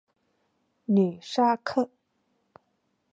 [0.87, 1.91] 吕萨克。